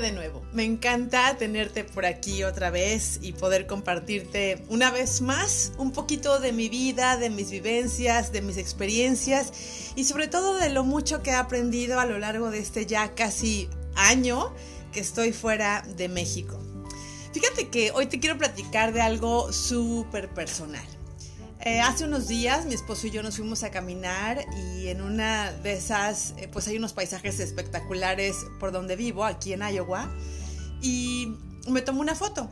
De 0.00 0.12
nuevo, 0.12 0.42
me 0.52 0.62
encanta 0.62 1.38
tenerte 1.38 1.82
por 1.82 2.04
aquí 2.04 2.44
otra 2.44 2.68
vez 2.68 3.18
y 3.22 3.32
poder 3.32 3.66
compartirte 3.66 4.62
una 4.68 4.90
vez 4.90 5.22
más 5.22 5.72
un 5.78 5.90
poquito 5.90 6.38
de 6.38 6.52
mi 6.52 6.68
vida, 6.68 7.16
de 7.16 7.30
mis 7.30 7.50
vivencias, 7.50 8.30
de 8.30 8.42
mis 8.42 8.58
experiencias 8.58 9.94
y 9.96 10.04
sobre 10.04 10.28
todo 10.28 10.58
de 10.58 10.68
lo 10.68 10.84
mucho 10.84 11.22
que 11.22 11.30
he 11.30 11.34
aprendido 11.34 11.98
a 11.98 12.04
lo 12.04 12.18
largo 12.18 12.50
de 12.50 12.58
este 12.58 12.84
ya 12.84 13.14
casi 13.14 13.70
año 13.94 14.52
que 14.92 15.00
estoy 15.00 15.32
fuera 15.32 15.82
de 15.96 16.10
México. 16.10 16.58
Fíjate 17.32 17.68
que 17.68 17.90
hoy 17.92 18.04
te 18.04 18.20
quiero 18.20 18.36
platicar 18.36 18.92
de 18.92 19.00
algo 19.00 19.50
súper 19.50 20.28
personal. 20.28 20.95
Eh, 21.60 21.80
hace 21.80 22.04
unos 22.04 22.28
días 22.28 22.66
mi 22.66 22.74
esposo 22.74 23.06
y 23.06 23.10
yo 23.10 23.22
nos 23.22 23.36
fuimos 23.36 23.62
a 23.62 23.70
caminar 23.70 24.44
y 24.56 24.88
en 24.88 25.00
una 25.00 25.50
de 25.50 25.72
esas 25.72 26.34
eh, 26.36 26.48
pues 26.52 26.68
hay 26.68 26.76
unos 26.76 26.92
paisajes 26.92 27.40
espectaculares 27.40 28.36
por 28.60 28.72
donde 28.72 28.94
vivo, 28.94 29.24
aquí 29.24 29.52
en 29.52 29.62
Iowa, 29.62 30.08
y 30.82 31.34
me 31.68 31.82
tomó 31.82 32.00
una 32.02 32.14
foto. 32.14 32.48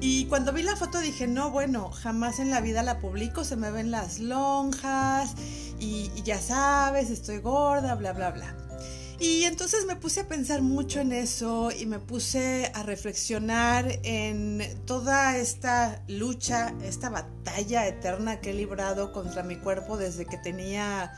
Y 0.00 0.26
cuando 0.26 0.52
vi 0.52 0.62
la 0.62 0.76
foto 0.76 0.98
dije, 0.98 1.28
no, 1.28 1.50
bueno, 1.50 1.90
jamás 1.90 2.40
en 2.40 2.50
la 2.50 2.60
vida 2.60 2.82
la 2.82 2.98
publico, 2.98 3.44
se 3.44 3.56
me 3.56 3.70
ven 3.70 3.92
las 3.92 4.18
lonjas 4.18 5.34
y 5.78 6.10
ya 6.24 6.40
sabes, 6.40 7.10
estoy 7.10 7.38
gorda, 7.38 7.94
bla, 7.94 8.12
bla, 8.12 8.32
bla. 8.32 8.67
Y 9.20 9.44
entonces 9.44 9.84
me 9.84 9.96
puse 9.96 10.20
a 10.20 10.28
pensar 10.28 10.62
mucho 10.62 11.00
en 11.00 11.12
eso 11.12 11.70
y 11.72 11.86
me 11.86 11.98
puse 11.98 12.70
a 12.72 12.84
reflexionar 12.84 13.98
en 14.04 14.62
toda 14.86 15.36
esta 15.36 16.04
lucha, 16.06 16.72
esta 16.84 17.10
batalla 17.10 17.88
eterna 17.88 18.40
que 18.40 18.50
he 18.50 18.54
librado 18.54 19.12
contra 19.12 19.42
mi 19.42 19.56
cuerpo 19.56 19.96
desde 19.96 20.24
que 20.24 20.38
tenía 20.38 21.12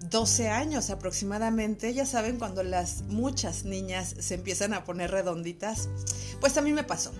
12 0.00 0.50
años 0.50 0.90
aproximadamente, 0.90 1.94
ya 1.94 2.04
saben, 2.04 2.38
cuando 2.38 2.62
las 2.62 3.02
muchas 3.02 3.64
niñas 3.64 4.14
se 4.18 4.34
empiezan 4.34 4.74
a 4.74 4.84
poner 4.84 5.10
redonditas, 5.10 5.88
pues 6.38 6.56
a 6.58 6.62
mí 6.62 6.72
me 6.72 6.84
pasó. 6.84 7.12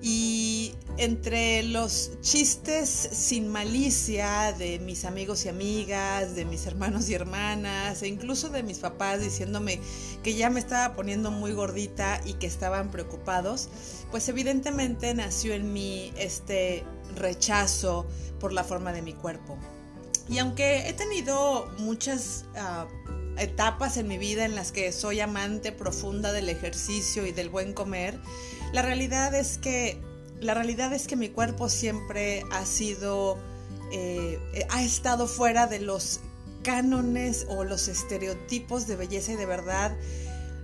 Y 0.00 0.74
entre 0.96 1.64
los 1.64 2.12
chistes 2.20 2.88
sin 2.88 3.48
malicia 3.48 4.52
de 4.52 4.78
mis 4.78 5.04
amigos 5.04 5.44
y 5.44 5.48
amigas, 5.48 6.36
de 6.36 6.44
mis 6.44 6.66
hermanos 6.66 7.08
y 7.08 7.14
hermanas, 7.14 8.02
e 8.02 8.08
incluso 8.08 8.48
de 8.48 8.62
mis 8.62 8.78
papás 8.78 9.20
diciéndome 9.20 9.80
que 10.22 10.34
ya 10.36 10.50
me 10.50 10.60
estaba 10.60 10.94
poniendo 10.94 11.32
muy 11.32 11.52
gordita 11.52 12.20
y 12.24 12.34
que 12.34 12.46
estaban 12.46 12.92
preocupados, 12.92 13.68
pues 14.12 14.28
evidentemente 14.28 15.12
nació 15.14 15.52
en 15.52 15.72
mí 15.72 16.12
este 16.16 16.84
rechazo 17.16 18.06
por 18.38 18.52
la 18.52 18.62
forma 18.62 18.92
de 18.92 19.02
mi 19.02 19.14
cuerpo. 19.14 19.58
Y 20.30 20.38
aunque 20.38 20.88
he 20.88 20.92
tenido 20.92 21.68
muchas 21.78 22.46
ah, 22.56 22.86
etapas 23.36 23.96
en 23.96 24.06
mi 24.06 24.16
vida 24.16 24.44
en 24.44 24.54
las 24.54 24.70
que 24.70 24.92
soy 24.92 25.18
amante 25.18 25.72
profunda 25.72 26.32
del 26.32 26.48
ejercicio 26.48 27.26
y 27.26 27.32
del 27.32 27.50
buen 27.50 27.72
comer, 27.72 28.18
la 28.72 28.82
realidad 28.82 29.34
es 29.34 29.58
que 29.58 30.00
la 30.40 30.54
realidad 30.54 30.92
es 30.94 31.06
que 31.06 31.16
mi 31.16 31.28
cuerpo 31.28 31.68
siempre 31.68 32.44
ha 32.50 32.64
sido 32.64 33.36
eh, 33.92 34.38
ha 34.70 34.82
estado 34.82 35.26
fuera 35.26 35.66
de 35.66 35.80
los 35.80 36.20
cánones 36.62 37.46
o 37.48 37.64
los 37.64 37.88
estereotipos 37.88 38.86
de 38.86 38.96
belleza 38.96 39.32
y 39.32 39.36
de 39.36 39.46
verdad 39.46 39.96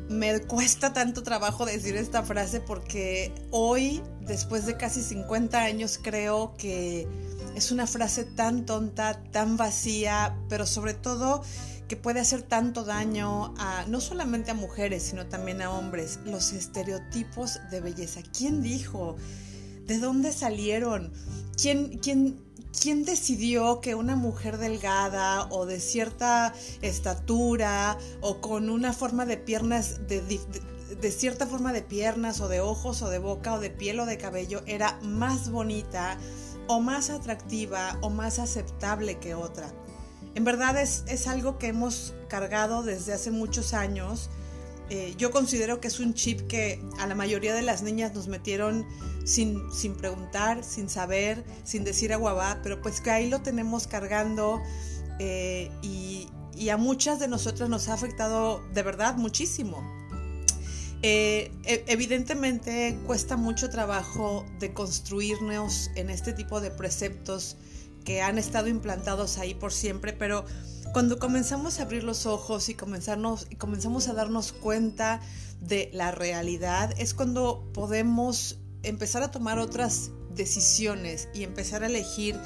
me 0.08 0.38
cuesta 0.40 0.92
tanto 0.92 1.24
trabajo 1.24 1.66
decir 1.66 1.96
esta 1.96 2.22
frase 2.22 2.60
porque 2.60 3.32
hoy, 3.50 4.02
después 4.20 4.64
de 4.66 4.76
casi 4.76 5.02
50 5.02 5.60
años, 5.60 5.98
creo 6.00 6.54
que 6.56 7.08
es 7.56 7.72
una 7.72 7.86
frase 7.86 8.24
tan 8.24 8.66
tonta, 8.66 9.22
tan 9.32 9.56
vacía, 9.56 10.36
pero 10.48 10.66
sobre 10.66 10.92
todo 10.92 11.42
que 11.88 11.96
puede 11.96 12.20
hacer 12.20 12.42
tanto 12.42 12.84
daño 12.84 13.54
a 13.56 13.86
no 13.88 14.00
solamente 14.00 14.50
a 14.50 14.54
mujeres, 14.54 15.04
sino 15.04 15.26
también 15.26 15.62
a 15.62 15.70
hombres. 15.70 16.20
Los 16.26 16.52
estereotipos 16.52 17.60
de 17.70 17.80
belleza. 17.80 18.20
¿Quién 18.36 18.62
dijo? 18.62 19.16
¿De 19.86 19.98
dónde 19.98 20.32
salieron? 20.32 21.14
¿Quién, 21.56 21.98
quién, 21.98 22.44
quién 22.78 23.06
decidió 23.06 23.80
que 23.80 23.94
una 23.94 24.16
mujer 24.16 24.58
delgada 24.58 25.48
o 25.50 25.64
de 25.64 25.80
cierta 25.80 26.52
estatura 26.82 27.96
o 28.20 28.42
con 28.42 28.68
una 28.68 28.92
forma 28.92 29.24
de 29.24 29.38
piernas 29.38 30.06
de, 30.08 30.20
de, 30.20 31.10
cierta 31.10 31.46
forma 31.46 31.72
de 31.72 31.82
piernas 31.82 32.40
o 32.40 32.48
de 32.48 32.60
ojos 32.60 33.00
o 33.00 33.08
de 33.08 33.18
boca 33.18 33.54
o 33.54 33.60
de 33.60 33.70
piel 33.70 34.00
o 34.00 34.06
de 34.06 34.18
cabello 34.18 34.62
era 34.66 34.98
más 35.02 35.50
bonita 35.50 36.18
o 36.68 36.80
más 36.80 37.10
atractiva 37.10 37.98
o 38.02 38.10
más 38.10 38.38
aceptable 38.38 39.18
que 39.18 39.34
otra. 39.34 39.72
En 40.34 40.44
verdad 40.44 40.80
es, 40.80 41.04
es 41.08 41.26
algo 41.26 41.58
que 41.58 41.68
hemos 41.68 42.14
cargado 42.28 42.82
desde 42.82 43.12
hace 43.12 43.30
muchos 43.30 43.72
años. 43.72 44.28
Eh, 44.90 45.14
yo 45.16 45.30
considero 45.30 45.80
que 45.80 45.88
es 45.88 45.98
un 45.98 46.14
chip 46.14 46.46
que 46.46 46.80
a 46.98 47.06
la 47.06 47.14
mayoría 47.14 47.54
de 47.54 47.62
las 47.62 47.82
niñas 47.82 48.14
nos 48.14 48.28
metieron 48.28 48.86
sin, 49.24 49.72
sin 49.72 49.96
preguntar, 49.96 50.62
sin 50.62 50.88
saber, 50.88 51.44
sin 51.64 51.84
decir 51.84 52.12
aguabá, 52.12 52.60
pero 52.62 52.80
pues 52.82 53.00
que 53.00 53.10
ahí 53.10 53.28
lo 53.28 53.40
tenemos 53.40 53.86
cargando 53.86 54.60
eh, 55.18 55.70
y, 55.82 56.28
y 56.54 56.68
a 56.68 56.76
muchas 56.76 57.18
de 57.18 57.28
nosotras 57.28 57.68
nos 57.68 57.88
ha 57.88 57.94
afectado 57.94 58.62
de 58.74 58.82
verdad 58.82 59.16
muchísimo. 59.16 59.95
Eh, 61.02 61.52
e, 61.64 61.84
evidentemente 61.88 62.98
cuesta 63.06 63.36
mucho 63.36 63.68
trabajo 63.70 64.46
de 64.58 64.72
construirnos 64.72 65.90
en 65.94 66.10
este 66.10 66.32
tipo 66.32 66.60
de 66.60 66.70
preceptos 66.70 67.56
que 68.04 68.22
han 68.22 68.38
estado 68.38 68.68
implantados 68.68 69.38
ahí 69.38 69.54
por 69.54 69.72
siempre, 69.72 70.12
pero 70.12 70.44
cuando 70.92 71.18
comenzamos 71.18 71.78
a 71.78 71.82
abrir 71.82 72.04
los 72.04 72.24
ojos 72.24 72.68
y, 72.68 72.74
comenzamos 72.74 74.08
a 74.08 74.14
darnos 74.14 74.52
cuenta 74.52 75.20
de 75.60 75.90
la 75.92 76.10
realidad, 76.12 76.94
es 76.96 77.12
cuando 77.12 77.70
podemos 77.74 78.58
empezar 78.82 79.22
a 79.22 79.30
tomar 79.30 79.58
otras 79.58 80.12
decisiones 80.34 81.28
y 81.34 81.42
empezar 81.42 81.82
a 81.82 81.86
elegir 81.86 82.38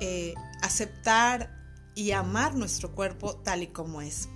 eh, 0.00 0.34
aceptar 0.62 1.50
y 1.94 2.12
amar 2.12 2.54
nuestro 2.54 2.94
cuerpo 2.94 3.36
tal 3.36 3.62
y 3.62 3.68
como 3.68 4.02
es. 4.02 4.28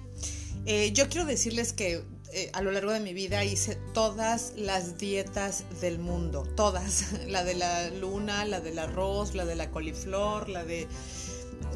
Eh, 0.64 0.92
yo 0.92 1.08
quiero 1.08 1.26
decirles 1.26 1.72
que 1.72 2.04
eh, 2.34 2.50
a 2.54 2.62
lo 2.62 2.70
largo 2.70 2.92
de 2.92 3.00
mi 3.00 3.12
vida 3.12 3.44
hice 3.44 3.76
todas 3.92 4.54
las 4.56 4.96
dietas 4.96 5.64
del 5.82 5.98
mundo, 5.98 6.48
todas, 6.56 7.12
la 7.28 7.44
de 7.44 7.54
la 7.54 7.90
luna, 7.90 8.44
la 8.46 8.60
del 8.60 8.78
arroz, 8.78 9.34
la 9.34 9.44
de 9.44 9.54
la 9.54 9.70
coliflor, 9.70 10.48
la 10.48 10.64
de 10.64 10.88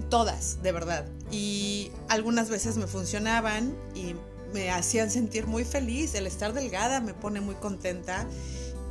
todas, 0.08 0.62
de 0.62 0.72
verdad. 0.72 1.06
Y 1.30 1.90
algunas 2.08 2.48
veces 2.48 2.78
me 2.78 2.86
funcionaban 2.86 3.76
y 3.94 4.14
me 4.54 4.70
hacían 4.70 5.10
sentir 5.10 5.46
muy 5.46 5.64
feliz, 5.64 6.14
el 6.14 6.26
estar 6.26 6.54
delgada 6.54 7.00
me 7.00 7.12
pone 7.12 7.42
muy 7.42 7.56
contenta 7.56 8.26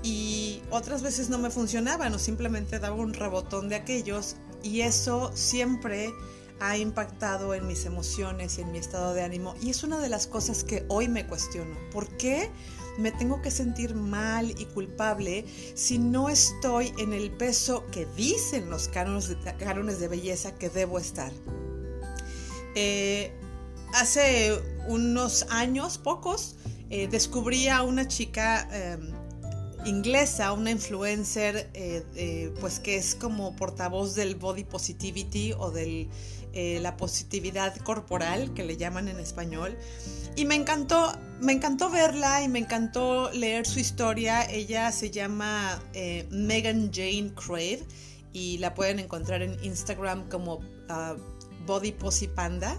y 0.04 0.62
otras 0.70 1.02
veces 1.02 1.30
no 1.30 1.40
me 1.40 1.50
funcionaban 1.50 2.14
o 2.14 2.20
simplemente 2.20 2.78
daba 2.78 2.96
un 2.96 3.14
rebotón 3.16 3.70
de 3.70 3.76
aquellos 3.76 4.36
y 4.62 4.82
eso 4.82 5.32
siempre 5.34 6.12
ha 6.60 6.78
impactado 6.78 7.54
en 7.54 7.68
mis 7.68 7.86
emociones 7.86 8.58
y 8.58 8.62
en 8.62 8.72
mi 8.72 8.78
estado 8.78 9.14
de 9.14 9.24
ánimo. 9.24 9.56
Y 9.62 9.70
es 9.70 9.84
una 9.84 10.00
de 10.00 10.10
las 10.10 10.28
cosas 10.28 10.64
que 10.64 10.86
hoy 10.88 11.08
me 11.08 11.28
cuestiono. 11.28 11.76
¿Por 11.92 12.08
qué 12.18 12.50
me 12.98 13.12
tengo 13.12 13.42
que 13.42 13.52
sentir 13.52 13.94
mal 13.96 14.52
y 14.52 14.66
culpable 14.66 15.46
si 15.76 15.98
no 15.98 16.30
estoy 16.30 16.94
en 16.98 17.14
el 17.14 17.32
peso 17.32 17.86
que 17.92 18.06
dicen 18.16 18.70
los 18.70 18.88
cánones 18.88 20.00
de, 20.00 20.08
belleza 20.08 20.56
que 20.56 20.70
debo 20.70 21.00
estar? 21.00 21.32
Eh, 22.76 23.32
hace 23.94 24.58
unos 24.88 25.46
años, 25.50 25.98
pocos, 25.98 26.56
eh, 26.90 27.08
descubrí 27.08 27.68
a 27.68 27.82
una 27.82 28.08
chica 28.08 28.68
em, 28.72 29.12
inglesa, 29.86 30.52
una 30.54 30.72
influencer, 30.72 31.70
eh, 31.74 32.54
pues 32.60 32.80
que 32.80 32.96
es 32.96 33.16
como 33.16 33.56
portavoz 33.56 34.16
del 34.16 34.36
body 34.36 34.64
positivity 34.64 35.54
o 35.54 35.72
de 35.72 36.08
eh, 36.56 36.80
la 36.82 36.98
positividad 36.98 37.76
corporal, 37.78 38.54
que 38.54 38.64
le 38.64 38.78
llaman 38.78 39.10
en 39.10 39.20
español. 39.20 39.78
Y 40.38 40.46
me 40.46 40.56
encantó, 40.56 41.14
me 41.42 41.52
encantó 41.52 41.90
verla 41.90 42.44
y 42.44 42.48
me 42.48 42.60
encantó 42.60 43.30
leer 43.32 43.68
su 43.68 43.80
historia. 43.80 44.50
Ella 44.50 44.92
se 44.94 45.12
llama 45.12 45.84
eh, 45.94 46.26
Megan 46.32 46.92
Jane 46.94 47.34
Crave 47.36 47.84
y 48.32 48.58
la 48.60 48.74
pueden 48.74 49.00
encontrar 49.00 49.42
en 49.42 49.62
Instagram 49.64 50.30
como 50.30 50.56
uh, 50.56 51.18
Body 51.66 51.94
Panda. 52.34 52.78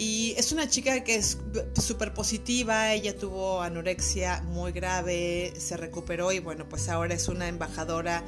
Y 0.00 0.34
es 0.38 0.50
una 0.50 0.66
chica 0.66 1.04
que 1.04 1.16
es 1.16 1.36
súper 1.78 2.14
positiva, 2.14 2.94
ella 2.94 3.14
tuvo 3.18 3.60
anorexia 3.60 4.40
muy 4.44 4.72
grave, 4.72 5.52
se 5.58 5.76
recuperó 5.76 6.32
y 6.32 6.38
bueno, 6.38 6.66
pues 6.66 6.88
ahora 6.88 7.12
es 7.12 7.28
una 7.28 7.48
embajadora 7.48 8.24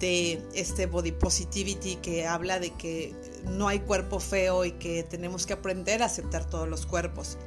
de 0.00 0.42
este 0.54 0.86
body 0.86 1.12
positivity 1.12 1.94
que 2.02 2.26
habla 2.26 2.58
de 2.58 2.70
que 2.70 3.14
no 3.44 3.68
hay 3.68 3.78
cuerpo 3.78 4.18
feo 4.18 4.64
y 4.64 4.72
que 4.72 5.04
tenemos 5.04 5.46
que 5.46 5.52
aprender 5.52 6.02
a 6.02 6.06
aceptar 6.06 6.50
todos 6.50 6.68
los 6.68 6.84
cuerpos. 6.84 7.38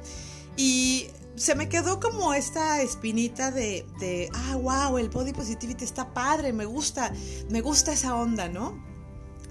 Y 0.56 1.08
se 1.36 1.54
me 1.54 1.68
quedó 1.68 2.00
como 2.00 2.32
esta 2.32 2.80
espinita 2.80 3.50
de, 3.50 3.84
de 4.00 4.30
ah, 4.32 4.56
wow, 4.56 4.96
el 4.96 5.10
body 5.10 5.34
positivity 5.34 5.84
está 5.84 6.14
padre, 6.14 6.54
me 6.54 6.64
gusta, 6.64 7.12
me 7.50 7.60
gusta 7.60 7.92
esa 7.92 8.16
onda, 8.16 8.48
¿no? 8.48 8.82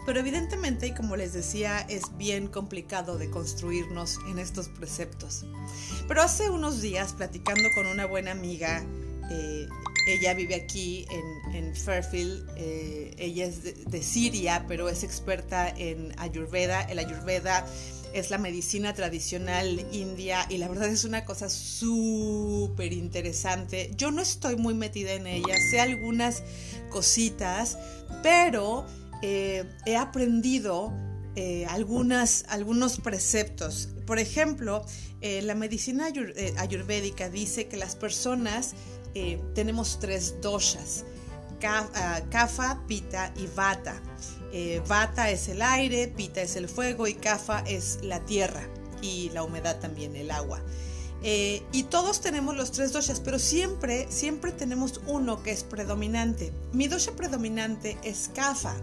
Pero 0.07 0.21
evidentemente, 0.21 0.88
y 0.88 0.94
como 0.94 1.18
les 1.18 1.33
decía, 1.33 1.81
es 1.81 2.18
bien 2.18 2.48
complicado 2.48 3.18
de 3.18 3.30
construirnos 3.30 4.19
en 4.30 4.39
estos 4.39 4.69
preceptos. 4.69 5.45
Pero 6.07 6.21
hace 6.21 6.50
unos 6.50 6.81
días, 6.81 7.12
platicando 7.12 7.69
con 7.75 7.86
una 7.86 8.07
buena 8.07 8.31
amiga 8.31 8.83
Eh, 9.30 9.68
ella 10.07 10.33
vive 10.33 10.56
aquí 10.56 11.06
en, 11.54 11.75
Fairfield. 11.75 12.50
Eh, 12.56 13.13
ella 13.18 13.45
es 13.45 13.62
de, 13.92 14.01
Siria, 14.01 14.63
pero 14.65 14.88
es 14.88 15.04
experta 15.04 15.68
en 15.68 16.18
Ayurveda. 16.18 16.81
El 16.83 17.00
Ayurveda 17.00 17.65
es 18.13 18.30
la 18.30 18.38
medicina 18.38 18.94
tradicional 18.94 19.86
india 19.92 20.45
y 20.50 20.59
la 20.59 20.69
verdad 20.69 20.88
es 20.88 21.04
una 21.04 21.25
cosa 21.25 21.50
súper 21.50 22.94
interesante. 22.94 23.92
Yo 23.98 24.12
no 24.12 24.21
estoy 24.21 24.56
muy 24.56 24.74
metida 24.74 25.12
en 25.12 25.27
ella, 25.27 25.56
sé 25.69 25.81
algunas 25.81 26.44
cositas, 26.89 27.77
pero 28.24 28.86
eh, 29.21 29.65
he 29.85 29.95
aprendido 29.95 30.93
eh, 31.35 31.65
algunos 31.67 32.99
preceptos. 33.03 33.89
Por 34.05 34.19
ejemplo, 34.19 34.85
la 35.21 35.55
medicina 35.55 36.07
ayurvédica 36.57 37.29
dice 37.29 37.67
que 37.67 37.75
las 37.75 37.95
personas 37.95 38.75
eh, 39.19 39.41
tenemos 39.55 39.97
tres 39.99 40.35
doshas, 40.41 41.03
ah, 41.63 42.21
Kafa, 42.29 42.83
Pita 42.87 43.33
y 43.35 43.47
Vata. 43.47 43.99
Eh, 44.53 44.79
vata 44.87 45.31
es 45.31 45.49
el 45.49 45.63
aire, 45.63 46.07
Pita 46.07 46.41
es 46.41 46.55
el 46.55 46.69
fuego 46.69 47.07
y 47.07 47.15
Kafa 47.15 47.61
es 47.61 47.97
la 48.03 48.23
tierra 48.25 48.69
y 49.01 49.31
la 49.33 49.41
humedad 49.41 49.79
también, 49.79 50.15
el 50.15 50.29
agua. 50.29 50.61
Eh, 51.23 51.63
y 51.71 51.83
todos 51.83 52.21
tenemos 52.21 52.55
los 52.55 52.71
tres 52.71 52.93
doshas, 52.93 53.19
pero 53.19 53.39
siempre, 53.39 54.07
siempre 54.09 54.51
tenemos 54.51 55.01
uno 55.07 55.41
que 55.41 55.51
es 55.51 55.63
predominante. 55.63 56.51
Mi 56.73 56.87
dosha 56.87 57.13
predominante 57.13 57.97
es 58.03 58.29
Kafa. 58.33 58.75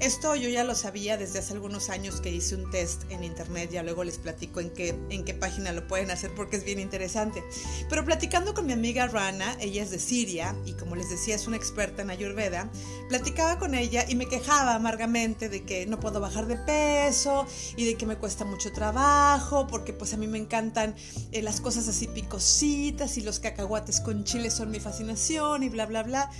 Esto 0.00 0.36
yo 0.36 0.48
ya 0.48 0.62
lo 0.62 0.76
sabía 0.76 1.16
desde 1.16 1.40
hace 1.40 1.54
algunos 1.54 1.90
años 1.90 2.20
que 2.20 2.30
hice 2.30 2.54
un 2.54 2.70
test 2.70 3.02
en 3.10 3.24
internet, 3.24 3.70
ya 3.72 3.82
luego 3.82 4.04
les 4.04 4.18
platico 4.18 4.60
en 4.60 4.70
qué, 4.70 4.94
en 5.10 5.24
qué 5.24 5.34
página 5.34 5.72
lo 5.72 5.88
pueden 5.88 6.12
hacer 6.12 6.30
porque 6.36 6.56
es 6.56 6.64
bien 6.64 6.78
interesante. 6.78 7.42
Pero 7.90 8.04
platicando 8.04 8.54
con 8.54 8.66
mi 8.66 8.72
amiga 8.72 9.08
Rana, 9.08 9.56
ella 9.58 9.82
es 9.82 9.90
de 9.90 9.98
Siria 9.98 10.54
y 10.64 10.74
como 10.74 10.94
les 10.94 11.10
decía 11.10 11.34
es 11.34 11.48
una 11.48 11.56
experta 11.56 12.02
en 12.02 12.10
Ayurveda, 12.10 12.70
platicaba 13.08 13.58
con 13.58 13.74
ella 13.74 14.04
y 14.08 14.14
me 14.14 14.26
quejaba 14.26 14.76
amargamente 14.76 15.48
de 15.48 15.64
que 15.64 15.84
no 15.86 15.98
puedo 15.98 16.20
bajar 16.20 16.46
de 16.46 16.58
peso 16.58 17.44
y 17.76 17.84
de 17.84 17.96
que 17.96 18.06
me 18.06 18.16
cuesta 18.16 18.44
mucho 18.44 18.70
trabajo 18.72 19.66
porque 19.66 19.92
pues 19.92 20.14
a 20.14 20.16
mí 20.16 20.28
me 20.28 20.38
encantan 20.38 20.94
eh, 21.32 21.42
las 21.42 21.60
cosas 21.60 21.88
así 21.88 22.06
picositas 22.06 23.18
y 23.18 23.22
los 23.22 23.40
cacahuates 23.40 24.00
con 24.00 24.22
chile 24.22 24.50
son 24.50 24.70
mi 24.70 24.78
fascinación 24.78 25.64
y 25.64 25.68
bla 25.68 25.86
bla 25.86 26.04
bla. 26.04 26.30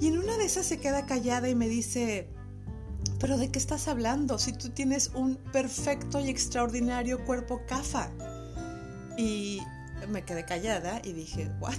Y 0.00 0.08
en 0.08 0.18
una 0.18 0.36
de 0.36 0.46
esas 0.46 0.66
se 0.66 0.80
queda 0.80 1.06
callada 1.06 1.48
y 1.48 1.54
me 1.54 1.68
dice, 1.68 2.28
pero 3.24 3.38
¿de 3.38 3.50
qué 3.50 3.58
estás 3.58 3.88
hablando 3.88 4.38
si 4.38 4.52
tú 4.52 4.68
tienes 4.68 5.10
un 5.14 5.36
perfecto 5.50 6.20
y 6.20 6.28
extraordinario 6.28 7.24
cuerpo 7.24 7.62
CAFA? 7.66 8.10
Y 9.16 9.62
me 10.10 10.26
quedé 10.26 10.44
callada 10.44 11.00
y 11.02 11.14
dije, 11.14 11.50
¿what? 11.58 11.72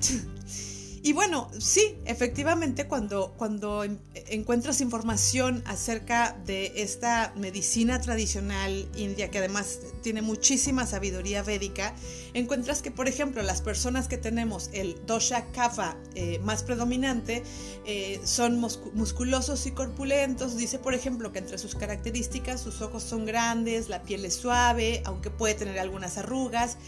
Y 1.06 1.14
bueno, 1.14 1.52
sí, 1.60 2.00
efectivamente, 2.06 2.88
cuando, 2.88 3.36
cuando 3.38 3.84
encuentras 4.26 4.82
información 4.82 5.62
acerca 5.68 6.36
de 6.48 6.74
esta 6.78 7.32
medicina 7.38 8.02
tradicional 8.02 8.90
india, 8.96 9.30
que 9.30 9.38
además 9.38 9.82
tiene 10.02 10.24
muchísima 10.24 10.88
sabiduría 10.88 11.44
védica, 11.44 11.94
encuentras 12.34 12.82
que, 12.82 12.90
por 12.90 13.08
ejemplo, 13.08 13.44
las 13.44 13.62
personas 13.62 14.08
que 14.08 14.18
tenemos 14.18 14.72
el 14.74 14.98
dosha 15.06 15.46
kapha 15.52 15.96
eh, 16.16 16.40
más 16.40 16.64
predominante 16.64 17.44
eh, 17.86 18.20
son 18.24 18.60
musculosos 18.60 19.68
y 19.68 19.74
corpulentos. 19.74 20.58
Dice, 20.58 20.80
por 20.80 20.96
ejemplo, 20.96 21.32
que 21.32 21.38
entre 21.38 21.60
sus 21.60 21.76
características 21.76 22.62
sus 22.62 22.82
ojos 22.82 23.04
son 23.04 23.28
grandes, 23.28 23.90
la 23.90 24.02
piel 24.02 24.26
es 24.26 24.34
suave, 24.34 25.04
aunque 25.06 25.30
puede 25.30 25.54
tener 25.54 25.78
algunas 25.78 26.18
arrugas 26.18 26.80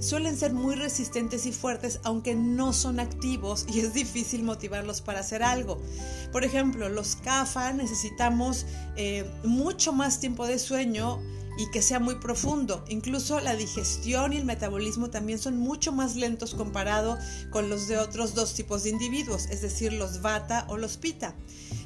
suelen 0.00 0.36
ser 0.36 0.52
muy 0.52 0.74
resistentes 0.74 1.46
y 1.46 1.52
fuertes 1.52 2.00
aunque 2.04 2.34
no 2.34 2.72
son 2.72 3.00
activos 3.00 3.66
y 3.72 3.80
es 3.80 3.94
difícil 3.94 4.42
motivarlos 4.42 5.00
para 5.00 5.20
hacer 5.20 5.42
algo. 5.42 5.80
Por 6.32 6.44
ejemplo, 6.44 6.88
los 6.88 7.16
CAFA 7.16 7.72
necesitamos 7.72 8.66
eh, 8.96 9.24
mucho 9.44 9.92
más 9.92 10.20
tiempo 10.20 10.46
de 10.46 10.58
sueño 10.58 11.20
y 11.56 11.70
que 11.70 11.82
sea 11.82 12.00
muy 12.00 12.16
profundo. 12.16 12.84
Incluso 12.88 13.40
la 13.40 13.56
digestión 13.56 14.32
y 14.32 14.36
el 14.36 14.44
metabolismo 14.44 15.10
también 15.10 15.38
son 15.38 15.56
mucho 15.56 15.92
más 15.92 16.16
lentos 16.16 16.54
comparado 16.54 17.18
con 17.50 17.70
los 17.70 17.88
de 17.88 17.98
otros 17.98 18.34
dos 18.34 18.54
tipos 18.54 18.84
de 18.84 18.90
individuos, 18.90 19.46
es 19.46 19.62
decir, 19.62 19.92
los 19.92 20.22
vata 20.22 20.66
o 20.68 20.76
los 20.76 20.96
pita. 20.96 21.34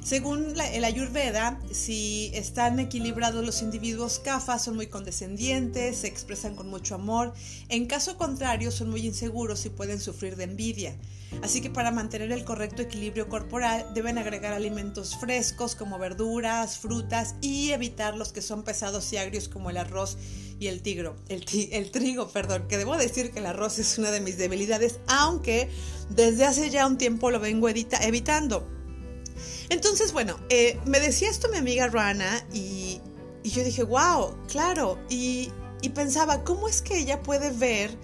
Según 0.03 0.59
el 0.59 0.83
Ayurveda, 0.85 1.59
si 1.71 2.31
están 2.33 2.79
equilibrados 2.79 3.45
los 3.45 3.61
individuos 3.61 4.19
kapha, 4.19 4.57
son 4.57 4.75
muy 4.75 4.87
condescendientes, 4.87 5.97
se 5.97 6.07
expresan 6.07 6.55
con 6.55 6.69
mucho 6.69 6.95
amor. 6.95 7.33
En 7.67 7.85
caso 7.85 8.17
contrario, 8.17 8.71
son 8.71 8.89
muy 8.89 9.05
inseguros 9.05 9.65
y 9.65 9.69
pueden 9.69 9.99
sufrir 9.99 10.35
de 10.35 10.45
envidia. 10.45 10.95
Así 11.41 11.61
que 11.61 11.69
para 11.69 11.91
mantener 11.91 12.31
el 12.31 12.43
correcto 12.43 12.81
equilibrio 12.81 13.29
corporal 13.29 13.85
deben 13.93 14.17
agregar 14.17 14.53
alimentos 14.53 15.15
frescos 15.15 15.75
como 15.75 15.97
verduras, 15.97 16.77
frutas 16.77 17.35
y 17.41 17.71
evitar 17.71 18.15
los 18.15 18.33
que 18.33 18.41
son 18.41 18.63
pesados 18.63 19.11
y 19.13 19.17
agrios 19.17 19.47
como 19.47 19.69
el 19.69 19.77
arroz 19.77 20.17
y 20.59 20.67
el, 20.67 20.81
tigro, 20.81 21.15
el, 21.29 21.91
trigo, 21.91 22.27
perdón, 22.27 22.67
que 22.67 22.77
debo 22.77 22.97
decir 22.97 23.31
que 23.31 23.39
el 23.39 23.45
arroz 23.45 23.79
es 23.79 23.97
una 23.97 24.11
de 24.11 24.19
mis 24.19 24.37
debilidades, 24.37 24.99
aunque 25.07 25.69
desde 26.09 26.45
hace 26.45 26.69
ya 26.69 26.85
un 26.85 26.97
tiempo 26.97 27.31
lo 27.31 27.39
vengo 27.39 27.69
evitando. 27.69 28.67
Entonces, 29.69 30.11
bueno, 30.11 30.37
eh, 30.49 30.77
me 30.85 30.99
decía 30.99 31.29
esto 31.29 31.47
mi 31.49 31.57
amiga 31.57 31.87
Rana 31.87 32.45
y, 32.51 32.99
yo 33.43 33.63
dije, 33.63 33.83
wow, 33.83 34.35
claro, 34.47 34.99
y, 35.09 35.49
y 35.81 35.89
pensaba, 35.89 36.43
¿cómo 36.43 36.67
es 36.67 36.81
que 36.81 36.97
ella 36.97 37.21
puede 37.21 37.51
ver 37.51 37.97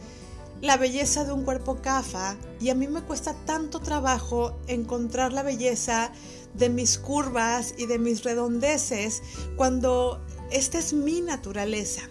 la 0.61 0.77
belleza 0.77 1.25
de 1.25 1.33
un 1.33 1.43
cuerpo 1.43 1.81
CAFA 1.81 2.37
y 2.59 2.69
a 2.69 2.75
mí 2.75 2.87
me 2.87 3.01
cuesta 3.01 3.35
tanto 3.45 3.79
trabajo 3.79 4.57
encontrar 4.67 5.33
la 5.33 5.43
belleza 5.43 6.11
de 6.53 6.69
mis 6.69 6.97
curvas 6.97 7.73
y 7.77 7.85
de 7.85 7.99
mis 7.99 8.23
redondeces 8.23 9.21
cuando 9.57 10.23
esta 10.51 10.79
es 10.79 10.93
mi 10.93 11.21
naturaleza. 11.21 12.01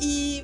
Y 0.00 0.42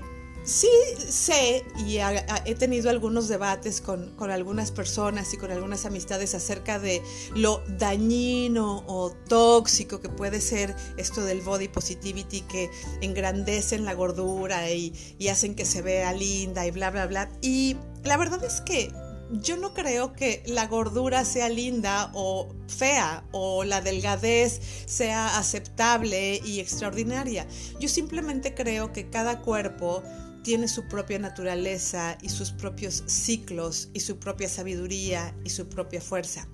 sí 0.51 0.69
sé 1.09 1.65
y 1.87 1.99
he 1.99 2.55
tenido 2.57 2.91
algunos 2.91 3.29
debates 3.29 3.81
con, 3.81 4.13
algunas 4.31 4.73
personas 4.73 5.33
y 5.33 5.37
con 5.37 5.53
algunas 5.53 5.87
amistades 5.87 6.35
acerca 6.35 6.81
de 6.81 7.03
lo 7.37 7.63
dañino 7.79 8.83
o 8.89 9.13
tóxico 9.29 10.01
que 10.01 10.09
puede 10.09 10.41
ser 10.41 10.75
esto 10.97 11.23
del 11.23 11.41
body 11.41 11.69
positivity 11.69 12.41
que 12.43 12.69
engrandecen 13.01 13.85
la 13.85 13.95
gordura 13.95 14.69
y, 14.71 14.93
y 15.19 15.29
hacen 15.29 15.55
que 15.55 15.65
se 15.65 15.83
vea 15.83 16.13
linda 16.13 16.67
y 16.67 16.73
bla, 16.73 16.91
bla, 16.91 17.07
bla. 17.07 17.31
Y 17.41 17.77
la 18.03 18.17
verdad 18.17 18.43
es 18.43 18.61
que 18.61 18.93
yo 19.31 19.57
no 19.57 19.73
creo 19.73 20.13
que 20.13 20.43
la 20.47 20.67
gordura 20.67 21.25
sea 21.25 21.49
linda 21.49 22.11
o 22.15 22.53
fea 22.67 23.23
o 23.31 23.63
la 23.63 23.81
delgadez 23.81 24.61
sea 24.87 25.39
aceptable 25.39 26.41
y 26.45 26.59
extraordinaria. 26.59 27.47
Yo 27.79 27.89
simplemente 27.89 28.55
creo 28.55 28.93
que 28.93 29.09
cada 29.09 29.41
cuerpo 29.41 30.03
tiene 30.43 30.69
su 30.69 30.87
propia 30.89 31.19
naturaleza 31.19 32.17
y 32.23 32.29
sus 32.29 32.51
propios 32.51 33.03
ciclos 33.07 33.89
y 33.93 34.01
su 34.01 34.19
propia 34.19 34.49
sabiduría 34.49 35.35
y 35.45 35.51
su 35.51 35.69
propia 35.69 36.01
fuerza. 36.01 36.47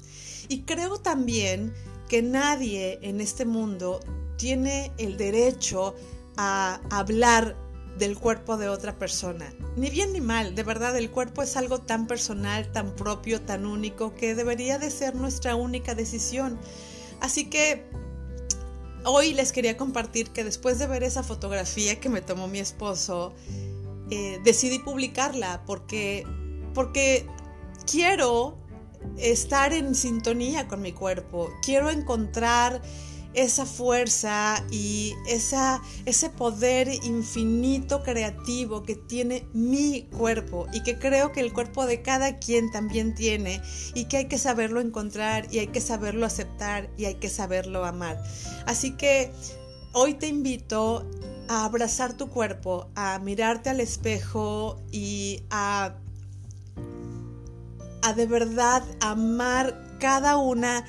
Y 0.48 0.62
creo 0.62 0.98
también 0.98 1.72
que 2.08 2.22
nadie 2.22 2.98
en 3.02 3.20
este 3.20 3.44
mundo 3.44 4.00
tiene 4.36 4.92
el 4.98 5.16
derecho 5.16 5.94
a 6.36 6.80
hablar 6.90 7.56
del 7.98 8.18
cuerpo 8.18 8.56
de 8.56 8.68
otra 8.68 8.98
persona. 8.98 9.52
Ni 9.76 9.90
bien 9.90 10.12
ni 10.12 10.20
mal, 10.20 10.54
de 10.54 10.62
verdad 10.62 10.96
el 10.96 11.10
cuerpo 11.10 11.42
es 11.42 11.56
algo 11.56 11.80
tan 11.80 12.06
personal, 12.06 12.70
tan 12.72 12.94
propio, 12.94 13.40
tan 13.40 13.64
único, 13.64 14.14
que 14.14 14.34
debería 14.34 14.78
de 14.78 14.90
ser 14.90 15.14
nuestra 15.14 15.56
única 15.56 15.94
decisión. 15.94 16.58
Así 17.20 17.48
que 17.48 17.86
hoy 19.04 19.32
les 19.32 19.52
quería 19.52 19.76
compartir 19.76 20.30
que 20.30 20.44
después 20.44 20.78
de 20.78 20.86
ver 20.86 21.02
esa 21.02 21.22
fotografía 21.22 21.98
que 21.98 22.08
me 22.08 22.20
tomó 22.20 22.48
mi 22.48 22.58
esposo, 22.58 23.34
eh, 24.10 24.40
decidí 24.44 24.78
publicarla 24.78 25.62
porque, 25.66 26.24
porque 26.74 27.26
quiero 27.90 28.56
estar 29.18 29.72
en 29.72 29.94
sintonía 29.94 30.68
con 30.68 30.82
mi 30.82 30.92
cuerpo, 30.92 31.50
quiero 31.62 31.90
encontrar 31.90 32.82
esa 33.36 33.66
fuerza 33.66 34.64
y 34.70 35.14
esa, 35.28 35.82
ese 36.06 36.30
poder 36.30 36.88
infinito 36.88 38.02
creativo 38.02 38.82
que 38.82 38.96
tiene 38.96 39.46
mi 39.52 40.08
cuerpo 40.16 40.66
y 40.72 40.82
que 40.82 40.98
creo 40.98 41.32
que 41.32 41.40
el 41.40 41.52
cuerpo 41.52 41.84
de 41.84 42.00
cada 42.00 42.38
quien 42.38 42.70
también 42.70 43.14
tiene 43.14 43.60
y 43.94 44.06
que 44.06 44.16
hay 44.16 44.24
que 44.24 44.38
saberlo 44.38 44.80
encontrar 44.80 45.46
y 45.52 45.58
hay 45.58 45.66
que 45.66 45.82
saberlo 45.82 46.24
aceptar 46.24 46.88
y 46.96 47.04
hay 47.04 47.16
que 47.16 47.28
saberlo 47.28 47.84
amar. 47.84 48.18
Así 48.64 48.96
que 48.96 49.30
hoy 49.92 50.14
te 50.14 50.28
invito 50.28 51.06
a 51.48 51.64
abrazar 51.64 52.14
tu 52.14 52.28
cuerpo, 52.28 52.90
a 52.94 53.18
mirarte 53.18 53.70
al 53.70 53.80
espejo 53.80 54.80
y 54.90 55.42
a, 55.50 55.94
a 58.02 58.12
de 58.12 58.26
verdad 58.26 58.82
amar 59.00 59.98
cada 59.98 60.36
una 60.36 60.84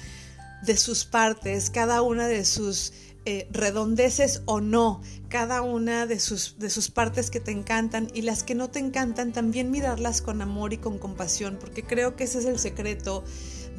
de 0.63 0.77
sus 0.77 1.05
partes, 1.05 1.69
cada 1.69 2.01
una 2.01 2.27
de 2.27 2.45
sus 2.45 2.93
eh, 3.25 3.47
redondeces 3.51 4.41
o 4.45 4.61
no, 4.61 5.01
cada 5.27 5.61
una 5.61 6.05
de 6.05 6.17
sus, 6.19 6.55
de 6.59 6.69
sus 6.69 6.89
partes 6.89 7.29
que 7.29 7.41
te 7.41 7.51
encantan 7.51 8.07
y 8.13 8.21
las 8.21 8.43
que 8.43 8.55
no 8.55 8.69
te 8.69 8.79
encantan, 8.79 9.33
también 9.33 9.69
mirarlas 9.69 10.21
con 10.21 10.41
amor 10.41 10.71
y 10.71 10.77
con 10.77 10.97
compasión, 10.97 11.57
porque 11.59 11.83
creo 11.83 12.15
que 12.15 12.23
ese 12.23 12.39
es 12.39 12.45
el 12.45 12.57
secreto 12.57 13.25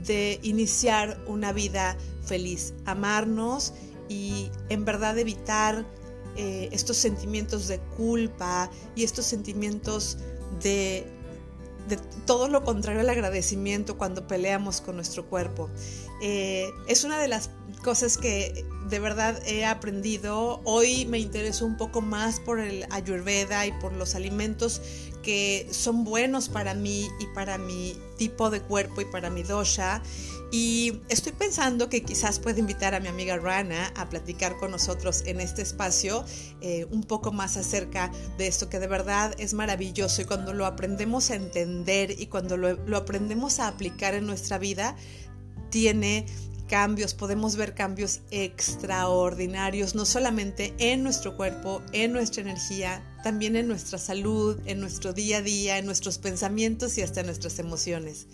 de 0.07 0.39
iniciar 0.43 1.19
una 1.27 1.53
vida 1.53 1.97
feliz, 2.27 2.75
amarnos 2.85 3.73
y 4.09 4.51
en 4.69 4.85
verdad 4.85 5.19
evitar 5.19 5.87
eh, 6.41 6.69
estos 6.71 6.97
sentimientos 6.97 7.67
de 7.67 7.81
culpa 7.97 8.71
y 8.95 9.03
estos 9.03 9.25
sentimientos 9.25 10.19
de, 10.63 11.05
todo 12.27 12.47
lo 12.47 12.63
contrario 12.63 13.01
al 13.01 13.11
agradecimiento 13.11 13.99
cuando 13.99 14.29
peleamos 14.29 14.81
con 14.81 14.95
nuestro 14.95 15.27
cuerpo. 15.27 15.69
Eh, 16.23 16.71
es 16.87 17.03
una 17.03 17.19
de 17.19 17.27
las 17.27 17.51
cosas 17.83 18.19
que 18.19 18.65
de 18.89 19.01
verdad 19.01 19.43
he 19.49 19.65
aprendido. 19.65 20.61
Hoy 20.63 21.07
me 21.07 21.19
intereso 21.19 21.67
un 21.67 21.77
poco 21.77 22.03
más 22.03 22.39
por 22.39 22.61
el 22.61 22.87
ayurveda 22.91 23.67
y 23.67 23.73
por 23.81 23.93
los 23.93 24.15
alimentos 24.15 24.81
que 25.25 25.67
son 25.73 26.05
buenos 26.05 26.49
para 26.49 26.75
mí 26.75 27.09
y 27.19 27.27
para 27.35 27.59
mi 27.59 28.01
tipo 28.17 28.49
de 28.51 28.61
cuerpo 28.61 29.01
y 29.01 29.07
para 29.07 29.29
mi 29.29 29.43
dosha. 29.43 30.03
Y 30.51 31.03
estoy 31.11 31.33
pensando 31.33 31.91
que 31.91 32.03
quizás 32.03 32.39
pueda 32.39 32.59
invitar 32.59 32.95
a 32.95 33.01
mi 33.01 33.09
amiga 33.09 33.37
Rana 33.37 33.93
a 33.97 34.09
platicar 34.09 34.57
con 34.57 34.71
nosotros 34.71 35.23
en 35.27 35.41
este 35.41 35.61
espacio 35.61 36.25
eh, 36.63 36.87
un 36.91 37.03
poco 37.03 37.33
más 37.33 37.59
acerca 37.59 38.11
de 38.39 38.47
esto 38.47 38.71
que 38.71 38.79
de 38.79 38.87
verdad 38.87 39.35
es 39.39 39.53
maravilloso 39.53 40.23
y 40.23 40.25
cuando 40.25 40.55
lo 40.55 40.65
aprendemos 40.65 41.31
a 41.31 41.35
entender 41.35 42.15
y 42.19 42.27
cuando 42.27 42.57
lo, 42.57 42.75
lo 42.87 42.97
aprendemos 42.97 43.61
a 43.61 43.69
aplicar 43.69 44.15
en 44.15 44.27
nuestra 44.27 44.57
vida, 44.57 44.97
tiene 45.69 46.25
cambios, 46.69 47.15
podemos 47.15 47.57
ver 47.57 47.75
cambios 47.75 48.21
extraordinarios, 48.31 49.95
no 49.95 50.05
solamente 50.05 50.75
en 50.79 51.03
nuestro 51.03 51.37
cuerpo, 51.37 51.83
en 51.93 52.13
nuestra 52.13 52.43
energía, 52.43 53.03
también 53.23 53.57
en 53.57 53.67
nuestra 53.67 53.99
salud, 53.99 54.61
en 54.67 54.81
nuestro 54.81 55.13
día 55.13 55.39
a 55.39 55.43
día, 55.43 55.79
en 55.79 55.87
nuestros 55.87 56.19
pensamientos 56.19 56.97
y 56.99 57.03
hasta 57.03 57.21
en 57.21 57.27
nuestras 57.27 57.59
emociones. 57.59 58.27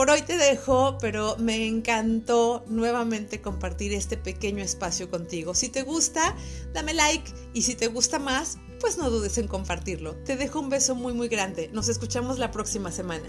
Por 0.00 0.08
hoy 0.08 0.22
te 0.22 0.38
dejo, 0.38 0.96
pero 0.98 1.36
me 1.36 1.66
encantó 1.66 2.64
nuevamente 2.68 3.42
compartir 3.42 3.92
este 3.92 4.16
pequeño 4.16 4.64
espacio 4.64 5.10
contigo. 5.10 5.54
Si 5.54 5.68
te 5.68 5.82
gusta, 5.82 6.34
dame 6.72 6.94
like 6.94 7.30
y 7.52 7.60
si 7.60 7.74
te 7.74 7.88
gusta 7.88 8.18
más, 8.18 8.56
pues 8.80 8.96
no 8.96 9.10
dudes 9.10 9.36
en 9.36 9.46
compartirlo. 9.46 10.14
Te 10.24 10.38
dejo 10.38 10.58
un 10.58 10.70
beso 10.70 10.94
muy 10.94 11.12
muy 11.12 11.28
grande. 11.28 11.68
Nos 11.74 11.90
escuchamos 11.90 12.38
la 12.38 12.50
próxima 12.50 12.90
semana. 12.90 13.28